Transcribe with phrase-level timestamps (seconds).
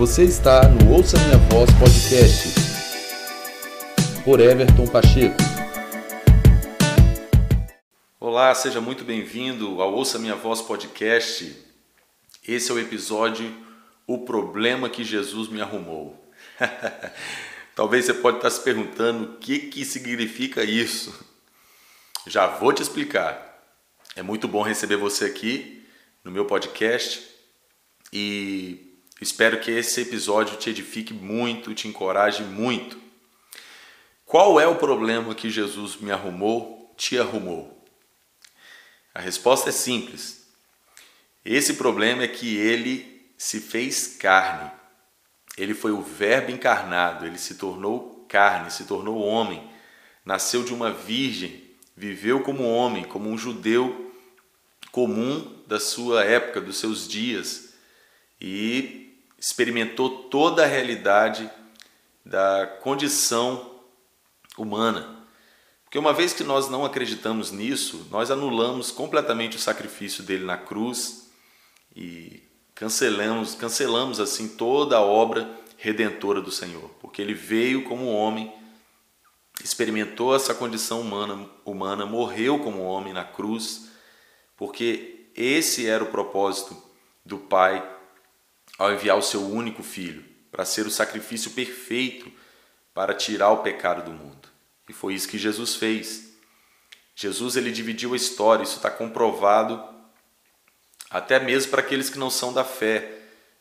[0.00, 2.54] Você está no Ouça Minha Voz Podcast
[4.24, 5.36] por Everton Pacheco.
[8.18, 11.54] Olá, seja muito bem-vindo ao Ouça Minha Voz Podcast.
[12.48, 13.54] Esse é o episódio
[14.06, 16.32] O Problema que Jesus me arrumou.
[17.76, 21.14] Talvez você pode estar se perguntando o que, que significa isso.
[22.26, 23.62] Já vou te explicar.
[24.16, 25.86] É muito bom receber você aqui
[26.24, 27.22] no meu podcast
[28.10, 28.89] e
[29.20, 32.98] Espero que esse episódio te edifique muito, te encoraje muito.
[34.24, 37.84] Qual é o problema que Jesus me arrumou, te arrumou?
[39.12, 40.46] A resposta é simples.
[41.44, 44.70] Esse problema é que ele se fez carne.
[45.58, 49.68] Ele foi o Verbo encarnado, ele se tornou carne, se tornou homem.
[50.24, 51.62] Nasceu de uma virgem,
[51.94, 54.14] viveu como homem, como um judeu
[54.90, 57.74] comum da sua época, dos seus dias.
[58.40, 59.09] E
[59.40, 61.50] experimentou toda a realidade
[62.24, 63.80] da condição
[64.58, 65.18] humana.
[65.84, 70.58] Porque uma vez que nós não acreditamos nisso, nós anulamos completamente o sacrifício dele na
[70.58, 71.30] cruz
[71.96, 72.42] e
[72.74, 78.52] cancelamos, cancelamos assim toda a obra redentora do Senhor, porque ele veio como homem,
[79.64, 83.88] experimentou essa condição humana, humana, morreu como homem na cruz,
[84.56, 86.76] porque esse era o propósito
[87.24, 87.99] do Pai
[88.80, 92.32] ao enviar o seu único filho para ser o sacrifício perfeito
[92.94, 94.48] para tirar o pecado do mundo.
[94.88, 96.32] E foi isso que Jesus fez.
[97.14, 99.84] Jesus ele dividiu a história, isso está comprovado
[101.10, 103.18] até mesmo para aqueles que não são da fé.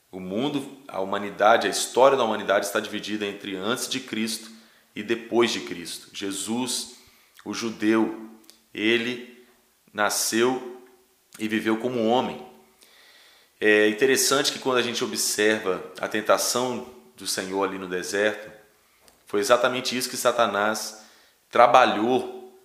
[0.10, 4.50] O mundo, a humanidade, a história da humanidade está dividida entre antes de Cristo
[4.96, 6.08] e depois de Cristo.
[6.14, 6.96] Jesus,
[7.44, 8.30] o judeu,
[8.74, 9.46] ele
[9.92, 10.82] nasceu
[11.38, 12.48] e viveu como homem.
[13.60, 18.50] É interessante que quando a gente observa a tentação do Senhor ali no deserto,
[19.26, 21.04] foi exatamente isso que Satanás
[21.50, 22.58] trabalhou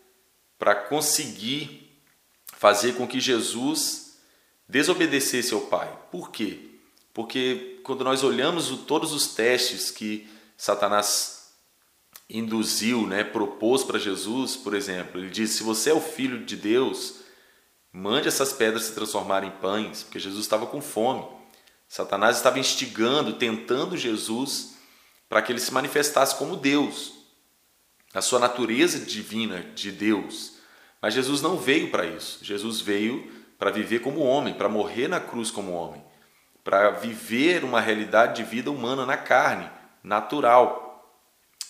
[0.59, 2.00] para conseguir
[2.56, 4.19] fazer com que Jesus
[4.69, 5.93] desobedecesse ao Pai.
[6.12, 6.60] Por quê?
[7.12, 11.53] Porque quando nós olhamos todos os testes que Satanás
[12.31, 16.56] induziu, né, propôs para Jesus, por exemplo, ele disse: se você é o filho de
[16.56, 17.23] Deus,
[17.97, 21.25] Mande essas pedras se transformarem em pães, porque Jesus estava com fome.
[21.88, 24.75] Satanás estava instigando, tentando Jesus
[25.28, 27.12] para que ele se manifestasse como Deus,
[28.12, 30.54] a sua natureza divina de Deus.
[31.00, 32.44] Mas Jesus não veio para isso.
[32.44, 36.04] Jesus veio para viver como homem, para morrer na cruz como homem,
[36.65, 39.71] para viver uma realidade de vida humana na carne,
[40.03, 41.15] natural.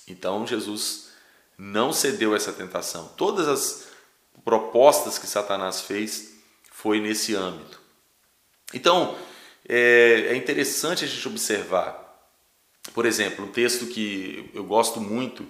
[0.09, 1.11] Então Jesus
[1.59, 3.09] não cedeu a essa tentação.
[3.15, 3.84] Todas as
[4.45, 6.35] propostas que Satanás fez
[6.71, 7.81] foi nesse âmbito.
[8.73, 9.17] Então,
[9.69, 12.03] é, é interessante a gente observar,
[12.93, 15.47] por exemplo, um texto que eu gosto muito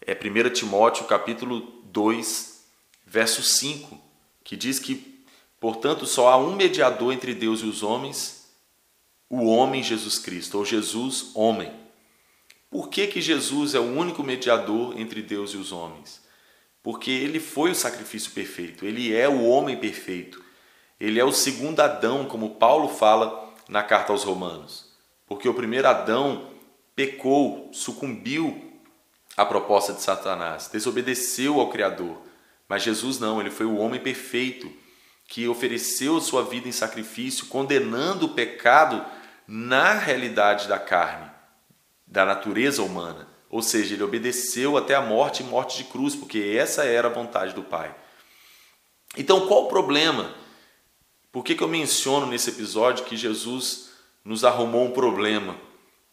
[0.00, 2.64] é 1 Timóteo capítulo 2,
[3.06, 4.00] verso 5,
[4.42, 5.24] que diz que,
[5.60, 8.48] portanto, só há um mediador entre Deus e os homens,
[9.28, 11.72] o homem Jesus Cristo, ou Jesus homem.
[12.70, 16.25] Por que, que Jesus é o único mediador entre Deus e os homens?
[16.86, 20.40] Porque ele foi o sacrifício perfeito, ele é o homem perfeito.
[21.00, 24.92] Ele é o segundo Adão, como Paulo fala na carta aos Romanos.
[25.26, 26.48] Porque o primeiro Adão
[26.94, 28.80] pecou, sucumbiu
[29.36, 32.22] à proposta de Satanás, desobedeceu ao Criador.
[32.68, 34.72] Mas Jesus não, ele foi o homem perfeito
[35.26, 39.04] que ofereceu sua vida em sacrifício, condenando o pecado
[39.44, 41.28] na realidade da carne,
[42.06, 43.34] da natureza humana.
[43.56, 47.10] Ou seja, ele obedeceu até a morte e morte de cruz, porque essa era a
[47.10, 47.96] vontade do Pai.
[49.16, 50.36] Então, qual o problema?
[51.32, 55.56] Por que, que eu menciono nesse episódio que Jesus nos arrumou um problema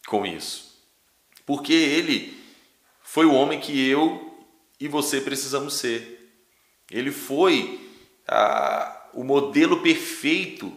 [0.06, 0.82] com isso?
[1.44, 2.42] Porque ele
[3.02, 4.42] foi o homem que eu
[4.80, 6.34] e você precisamos ser.
[6.90, 7.78] Ele foi
[9.12, 10.74] o modelo perfeito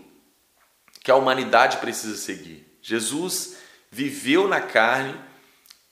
[1.01, 2.67] que a humanidade precisa seguir.
[2.81, 3.55] Jesus
[3.89, 5.26] viveu na carne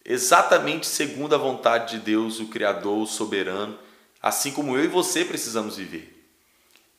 [0.06, 3.78] exatamente segundo a vontade de Deus, o Criador, o soberano,
[4.22, 6.12] assim como eu e você precisamos viver.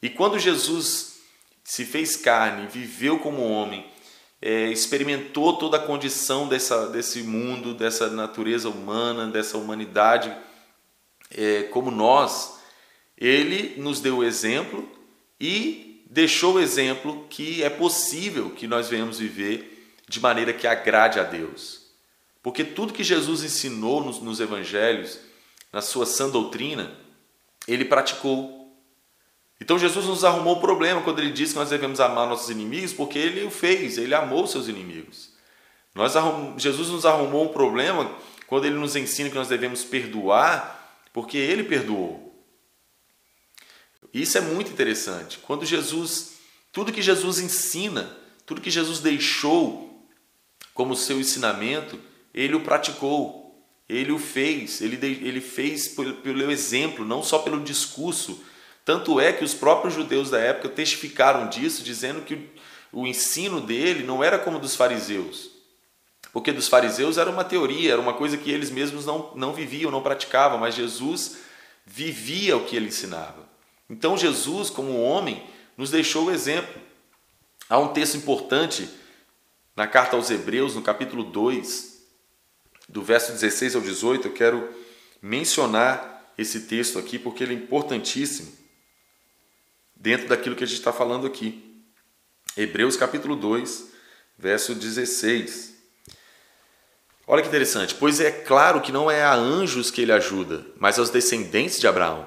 [0.03, 1.20] E quando Jesus
[1.64, 3.87] se fez carne, viveu como homem,
[4.41, 10.35] é, experimentou toda a condição dessa, desse mundo, dessa natureza humana, dessa humanidade,
[11.31, 12.61] é, como nós,
[13.17, 14.88] ele nos deu o exemplo
[15.41, 21.19] e deixou o exemplo que é possível que nós venhamos viver de maneira que agrade
[21.19, 21.86] a Deus.
[22.47, 25.19] Porque tudo que Jesus ensinou nos, nos evangelhos,
[25.73, 26.97] na sua sã doutrina,
[27.67, 28.73] ele praticou.
[29.61, 32.93] Então Jesus nos arrumou o problema quando ele disse que nós devemos amar nossos inimigos,
[32.93, 35.33] porque ele o fez, ele amou seus inimigos.
[35.93, 36.13] Nós
[36.57, 38.15] Jesus nos arrumou um problema
[38.47, 42.33] quando ele nos ensina que nós devemos perdoar, porque ele perdoou.
[44.15, 45.39] Isso é muito interessante.
[45.39, 46.35] Quando Jesus,
[46.71, 48.17] tudo que Jesus ensina,
[48.47, 50.09] tudo que Jesus deixou
[50.73, 51.99] como seu ensinamento,
[52.37, 58.44] ele o praticou, ele o fez, ele, ele fez pelo, exemplo, não só pelo discurso.
[58.85, 62.50] Tanto é que os próprios judeus da época testificaram disso, dizendo que
[62.93, 65.50] o ensino dele não era como dos fariseus.
[66.33, 69.91] Porque dos fariseus era uma teoria, era uma coisa que eles mesmos não, não viviam,
[69.91, 71.38] não praticavam, mas Jesus
[71.87, 73.49] vivia o que ele ensinava.
[73.88, 75.43] Então Jesus, como homem,
[75.77, 76.83] nos deixou o exemplo.
[77.69, 78.88] Há um texto importante
[79.75, 81.96] na carta aos Hebreus, no capítulo 2,
[82.88, 84.69] do verso 16 ao 18, eu quero
[85.21, 88.53] mencionar esse texto aqui porque ele é importantíssimo
[89.94, 91.83] dentro daquilo que a gente está falando aqui.
[92.56, 93.87] Hebreus capítulo 2,
[94.38, 95.75] verso 16.
[97.27, 100.99] Olha que interessante, pois é claro que não é a anjos que ele ajuda, mas
[100.99, 102.27] aos descendentes de Abraão.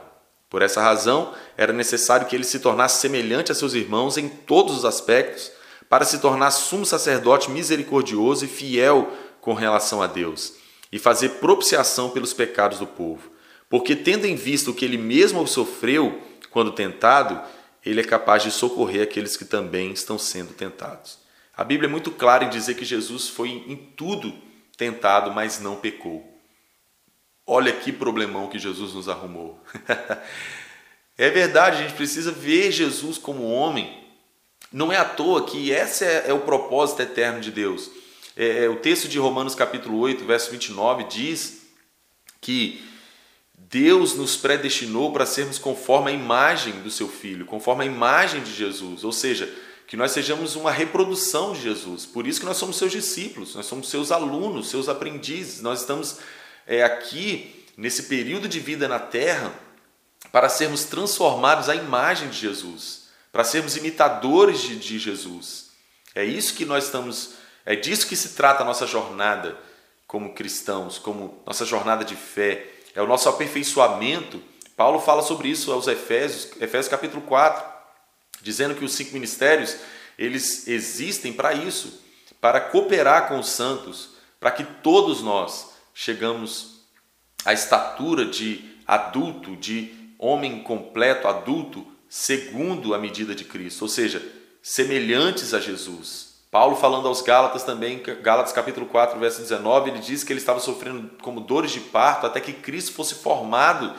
[0.49, 4.75] Por essa razão, era necessário que ele se tornasse semelhante a seus irmãos em todos
[4.75, 5.51] os aspectos,
[5.87, 9.11] para se tornar sumo sacerdote misericordioso e fiel
[9.49, 10.53] com relação a Deus,
[10.91, 13.31] e fazer propiciação pelos pecados do povo.
[13.67, 17.41] Porque, tendo em vista o que ele mesmo sofreu quando tentado,
[17.83, 21.17] ele é capaz de socorrer aqueles que também estão sendo tentados.
[21.57, 24.31] A Bíblia é muito clara em dizer que Jesus foi em tudo
[24.77, 26.23] tentado, mas não pecou.
[27.47, 29.59] Olha que problemão que Jesus nos arrumou.
[31.17, 33.99] é verdade, a gente precisa ver Jesus como homem.
[34.71, 37.89] Não é à toa que esse é, é o propósito eterno de Deus.
[38.41, 41.63] É, é, o texto de Romanos capítulo 8, verso 29 diz
[42.39, 42.81] que
[43.53, 48.53] Deus nos predestinou para sermos conforme a imagem do seu Filho, conforme a imagem de
[48.53, 49.03] Jesus.
[49.03, 49.53] Ou seja,
[49.85, 52.05] que nós sejamos uma reprodução de Jesus.
[52.05, 55.61] Por isso que nós somos seus discípulos, nós somos seus alunos, seus aprendizes.
[55.61, 56.19] Nós estamos
[56.65, 59.53] é, aqui nesse período de vida na Terra
[60.31, 65.71] para sermos transformados à imagem de Jesus, para sermos imitadores de, de Jesus.
[66.15, 67.33] É isso que nós estamos,
[67.69, 69.55] é disso que se trata a nossa jornada
[70.07, 74.41] como cristãos, como nossa jornada de fé, é o nosso aperfeiçoamento.
[74.75, 77.77] Paulo fala sobre isso aos Efésios, Efésios capítulo 4
[78.41, 79.77] dizendo que os cinco ministérios
[80.17, 82.01] eles existem para isso,
[82.41, 86.85] para cooperar com os santos, para que todos nós chegamos
[87.45, 94.25] à estatura de adulto, de homem completo, adulto, segundo a medida de Cristo, ou seja,
[94.63, 96.28] semelhantes a Jesus.
[96.51, 100.59] Paulo falando aos Gálatas também, Gálatas capítulo 4, verso 19, ele diz que ele estava
[100.59, 103.93] sofrendo como dores de parto até que Cristo fosse formado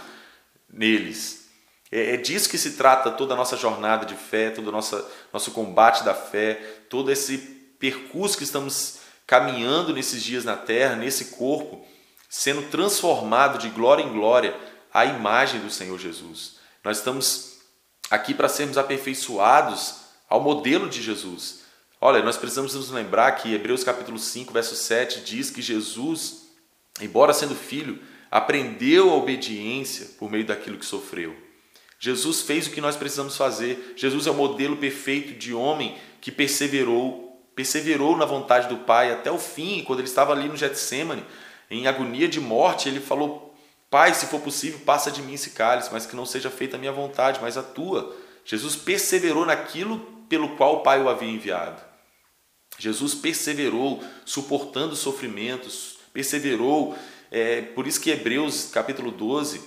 [0.68, 1.48] neles.
[1.92, 5.04] É, é disso que se trata toda a nossa jornada de fé, todo o nosso,
[5.32, 6.54] nosso combate da fé,
[6.88, 7.38] todo esse
[7.78, 11.86] percurso que estamos caminhando nesses dias na terra, nesse corpo,
[12.28, 14.56] sendo transformado de glória em glória
[14.92, 16.56] à imagem do Senhor Jesus.
[16.82, 17.58] Nós estamos
[18.10, 21.59] aqui para sermos aperfeiçoados ao modelo de Jesus.
[22.02, 26.46] Olha, nós precisamos nos lembrar que Hebreus capítulo 5, verso 7 diz que Jesus,
[26.98, 27.98] embora sendo filho,
[28.30, 31.36] aprendeu a obediência por meio daquilo que sofreu.
[31.98, 33.92] Jesus fez o que nós precisamos fazer.
[33.96, 39.30] Jesus é o modelo perfeito de homem que perseverou, perseverou na vontade do Pai até
[39.30, 41.22] o fim, quando ele estava ali no Getsemane,
[41.70, 43.54] em agonia de morte, ele falou:
[43.90, 46.80] Pai, se for possível, passa de mim esse cálice, mas que não seja feita a
[46.80, 48.16] minha vontade, mas a tua.
[48.42, 49.98] Jesus perseverou naquilo
[50.30, 51.89] pelo qual o Pai o havia enviado.
[52.80, 56.96] Jesus perseverou, suportando sofrimentos, perseverou.
[57.30, 59.60] É, por isso que Hebreus capítulo 12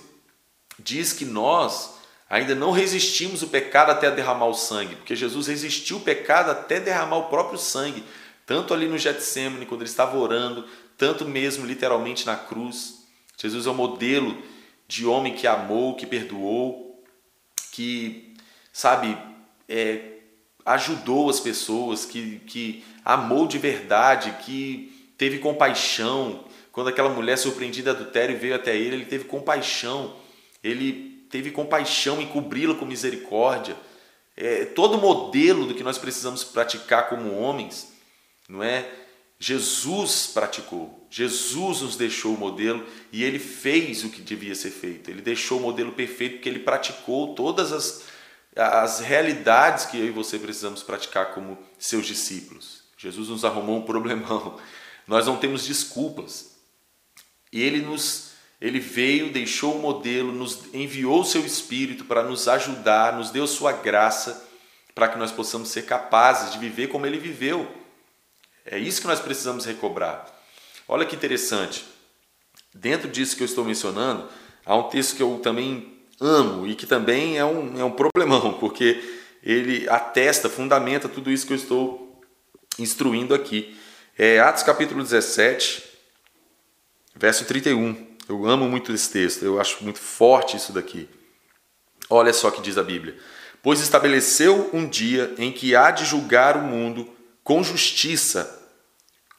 [0.78, 1.94] diz que nós
[2.28, 6.80] Ainda não resistimos o pecado até derramar o sangue, porque Jesus resistiu o pecado até
[6.80, 8.02] derramar o próprio sangue,
[8.46, 10.66] tanto ali no Getsemane, quando ele estava orando,
[10.96, 13.06] tanto mesmo literalmente na cruz.
[13.38, 14.36] Jesus é o modelo
[14.88, 17.04] de homem que amou, que perdoou,
[17.70, 18.34] que,
[18.72, 19.16] sabe,
[19.68, 20.13] é,
[20.64, 26.44] ajudou as pessoas, que, que amou de verdade, que teve compaixão.
[26.72, 30.16] Quando aquela mulher surpreendida adultério veio até ele, ele teve compaixão.
[30.62, 33.76] Ele teve compaixão em cobri-la com misericórdia.
[34.36, 37.92] É, todo modelo do que nós precisamos praticar como homens,
[38.48, 38.88] não é?
[39.38, 45.10] Jesus praticou, Jesus nos deixou o modelo e ele fez o que devia ser feito.
[45.10, 48.04] Ele deixou o modelo perfeito porque ele praticou todas as,
[48.56, 52.84] as realidades que eu e você precisamos praticar como seus discípulos.
[52.96, 54.58] Jesus nos arrumou um problemão.
[55.06, 56.56] Nós não temos desculpas.
[57.52, 62.48] E ele nos ele veio, deixou o modelo, nos enviou o seu Espírito para nos
[62.48, 64.48] ajudar, nos deu sua graça
[64.94, 67.70] para que nós possamos ser capazes de viver como ele viveu.
[68.64, 70.24] É isso que nós precisamos recobrar.
[70.88, 71.84] Olha que interessante.
[72.72, 74.28] Dentro disso que eu estou mencionando,
[74.64, 78.54] há um texto que eu também amo e que também é um, é um problemão,
[78.54, 79.02] porque
[79.42, 82.22] ele atesta, fundamenta tudo isso que eu estou
[82.78, 83.76] instruindo aqui.
[84.16, 85.82] É Atos capítulo 17,
[87.16, 88.14] verso 31.
[88.28, 91.08] Eu amo muito esse texto, eu acho muito forte isso daqui.
[92.08, 93.16] Olha só o que diz a Bíblia.
[93.62, 97.08] Pois estabeleceu um dia em que há de julgar o mundo
[97.42, 98.62] com justiça.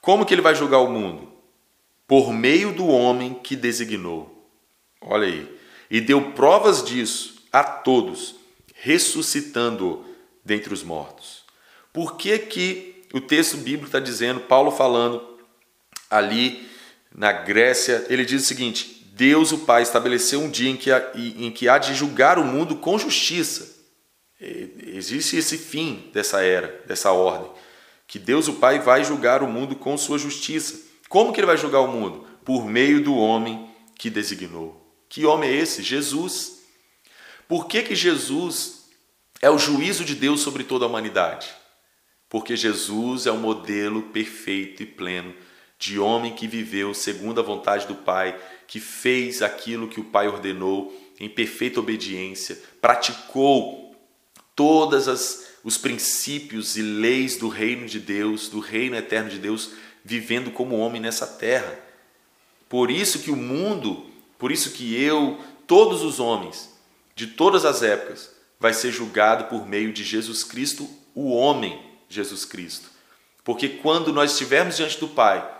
[0.00, 1.32] Como que ele vai julgar o mundo?
[2.06, 4.50] Por meio do homem que designou.
[5.00, 5.55] Olha aí.
[5.90, 8.36] E deu provas disso a todos,
[8.74, 10.04] ressuscitando-o
[10.44, 11.44] dentre os mortos.
[11.92, 15.36] Por que, que o texto bíblico está dizendo, Paulo falando
[16.10, 16.68] ali
[17.14, 21.12] na Grécia, ele diz o seguinte: Deus, o Pai, estabeleceu um dia em que, há,
[21.14, 23.74] em que há de julgar o mundo com justiça.
[24.38, 27.50] Existe esse fim dessa era, dessa ordem,
[28.06, 30.78] que Deus, o Pai, vai julgar o mundo com sua justiça.
[31.08, 32.26] Como que ele vai julgar o mundo?
[32.44, 34.85] Por meio do homem que designou.
[35.08, 35.82] Que homem é esse?
[35.82, 36.62] Jesus.
[37.48, 38.86] Por que, que Jesus
[39.40, 41.48] é o juízo de Deus sobre toda a humanidade?
[42.28, 45.34] Porque Jesus é o modelo perfeito e pleno
[45.78, 50.26] de homem que viveu segundo a vontade do Pai, que fez aquilo que o Pai
[50.26, 53.94] ordenou em perfeita obediência, praticou
[54.54, 59.72] todas as os princípios e leis do reino de Deus, do reino eterno de Deus,
[60.04, 61.76] vivendo como homem nessa terra.
[62.68, 64.05] Por isso que o mundo,
[64.38, 66.74] por isso que eu, todos os homens
[67.14, 72.44] de todas as épocas, vai ser julgado por meio de Jesus Cristo, o homem Jesus
[72.44, 72.90] Cristo.
[73.42, 75.56] Porque quando nós estivermos diante do Pai,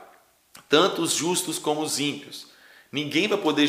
[0.69, 2.47] tanto os justos como os ímpios.
[2.91, 3.69] Ninguém vai poder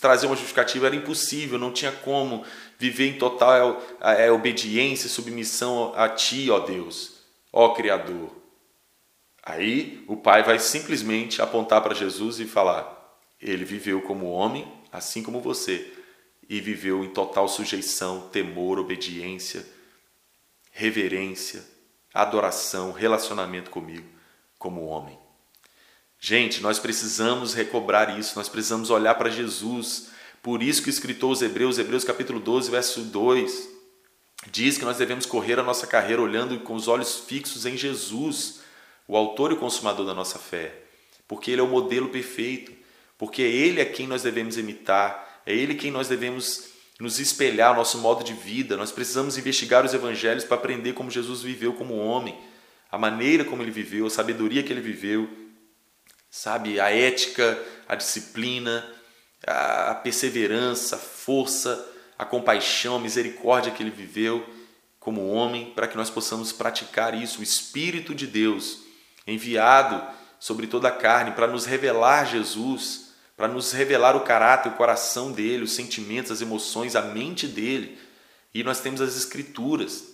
[0.00, 2.44] trazer uma justificativa, era impossível, não tinha como
[2.78, 7.12] viver em total é, obediência e submissão a Ti, ó Deus,
[7.52, 8.30] ó Criador.
[9.42, 12.99] Aí o Pai vai simplesmente apontar para Jesus e falar:
[13.40, 15.92] Ele viveu como homem, assim como você,
[16.48, 19.64] e viveu em total sujeição, temor, obediência,
[20.72, 21.64] reverência,
[22.12, 24.06] adoração, relacionamento comigo,
[24.58, 25.18] como homem.
[26.18, 30.10] Gente, nós precisamos recobrar isso, nós precisamos olhar para Jesus.
[30.42, 33.68] Por isso que o escritor aos Hebreus, Hebreus capítulo 12, verso 2,
[34.50, 38.60] diz que nós devemos correr a nossa carreira olhando com os olhos fixos em Jesus,
[39.08, 40.82] o autor e consumador da nossa fé,
[41.26, 42.72] porque ele é o modelo perfeito,
[43.20, 47.98] porque ele é quem nós devemos imitar, é ele quem nós devemos nos espelhar, nosso
[47.98, 48.76] modo de vida.
[48.76, 52.36] Nós precisamos investigar os evangelhos para aprender como Jesus viveu como homem,
[52.90, 55.30] a maneira como ele viveu, a sabedoria que ele viveu
[56.30, 56.78] sabe?
[56.78, 58.86] A ética, a disciplina,
[59.46, 64.48] a perseverança, a força, a compaixão, a misericórdia que ele viveu
[65.00, 67.40] como homem, para que nós possamos praticar isso.
[67.40, 68.82] O Espírito de Deus
[69.26, 70.02] enviado
[70.38, 73.09] sobre toda a carne para nos revelar Jesus,
[73.40, 77.98] para nos revelar o caráter, o coração dele, os sentimentos, as emoções, a mente dele.
[78.52, 80.12] E nós temos as Escrituras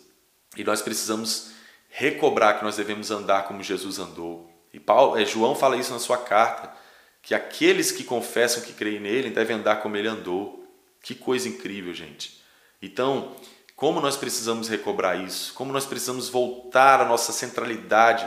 [0.56, 1.50] e nós precisamos
[1.90, 4.48] recobrar que nós devemos andar como Jesus andou.
[4.72, 6.72] E Paulo, é, João fala isso na sua carta,
[7.20, 10.64] que aqueles que confessam que creem nele devem andar como ele andou.
[11.02, 12.40] Que coisa incrível, gente.
[12.80, 13.34] Então,
[13.74, 15.52] como nós precisamos recobrar isso?
[15.54, 18.24] Como nós precisamos voltar a nossa centralidade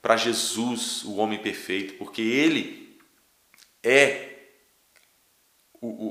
[0.00, 2.98] para Jesus, o homem perfeito, porque ele
[3.82, 4.37] é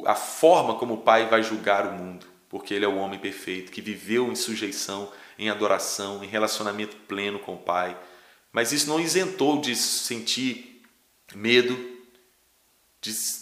[0.06, 3.72] a forma como o Pai vai julgar o mundo, porque ele é o homem perfeito
[3.72, 7.98] que viveu em sujeição, em adoração, em relacionamento pleno com o Pai.
[8.52, 10.82] Mas isso não isentou de sentir
[11.36, 11.78] medo.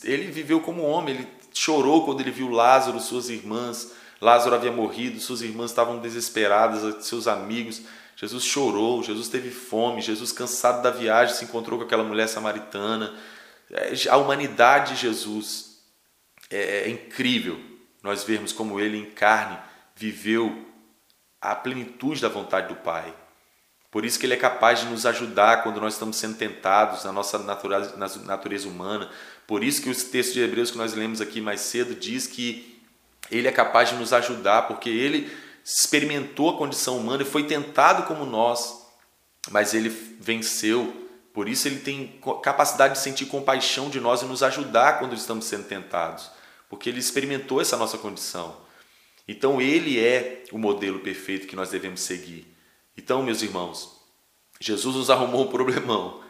[0.04, 3.92] Ele viveu como homem, ele chorou quando ele viu Lázaro, suas irmãs.
[4.20, 7.82] Lázaro havia morrido, suas irmãs estavam desesperadas, seus amigos.
[8.16, 13.14] Jesus chorou, Jesus teve fome, Jesus, cansado da viagem, se encontrou com aquela mulher samaritana.
[13.70, 15.65] É, a humanidade de Jesus
[16.50, 17.60] é, é incrível
[18.06, 19.58] nós vermos como ele em carne
[19.96, 20.66] viveu
[21.42, 23.14] a plenitude da vontade do Pai.
[23.90, 27.12] Por isso que ele é capaz de nos ajudar quando nós estamos sendo tentados na
[27.12, 29.10] nossa natureza, na natureza humana.
[29.48, 32.80] Por isso que o texto de Hebreus que nós lemos aqui mais cedo diz que
[33.32, 35.32] ele é capaz de nos ajudar, porque ele
[35.64, 38.86] experimentou a condição humana e foi tentado como nós,
[39.50, 41.05] mas ele venceu.
[41.36, 45.44] Por isso ele tem capacidade de sentir compaixão de nós e nos ajudar quando estamos
[45.44, 46.32] sendo tentados,
[46.70, 48.56] porque ele experimentou essa nossa condição.
[49.28, 52.48] Então ele é o modelo perfeito que nós devemos seguir.
[52.98, 54.00] Então, meus irmãos,
[54.62, 56.24] Jesus nos arrumou um problemão,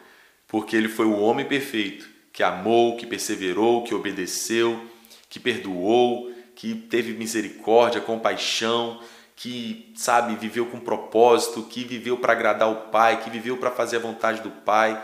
[0.48, 4.84] porque ele foi o homem perfeito, que amou, que perseverou, que obedeceu,
[5.30, 9.00] que perdoou, que teve misericórdia, compaixão,
[9.36, 13.96] que, sabe, viveu com propósito, que viveu para agradar o Pai, que viveu para fazer
[13.96, 15.00] a vontade do Pai.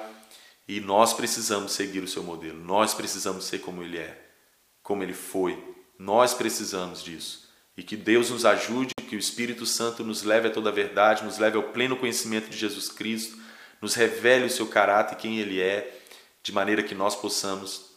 [0.67, 2.59] E nós precisamos seguir o seu modelo.
[2.59, 4.19] Nós precisamos ser como ele é,
[4.83, 5.62] como ele foi.
[5.99, 7.47] Nós precisamos disso.
[7.77, 11.25] E que Deus nos ajude, que o Espírito Santo nos leve a toda a verdade,
[11.25, 13.37] nos leve ao pleno conhecimento de Jesus Cristo,
[13.83, 16.01] nos revele o seu caráter, quem ele é,
[16.43, 17.93] de maneira que nós possamos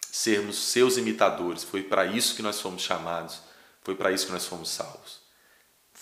[0.00, 1.64] sermos seus imitadores.
[1.64, 3.40] Foi para isso que nós fomos chamados,
[3.82, 5.21] foi para isso que nós fomos salvos.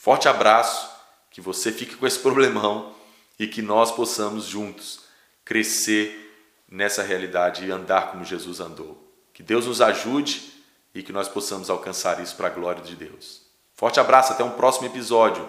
[0.02, 0.88] Forte abraço,
[1.30, 2.94] que você fique com esse problemão
[3.38, 5.00] e que nós possamos juntos
[5.44, 8.96] crescer nessa realidade e andar como Jesus andou.
[9.34, 10.54] Que Deus nos ajude
[10.94, 13.42] e que nós possamos alcançar isso para a glória de Deus.
[13.74, 15.46] Forte abraço, até um próximo episódio.